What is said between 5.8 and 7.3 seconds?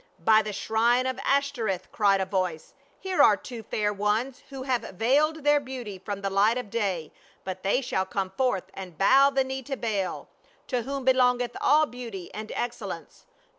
from the light of day,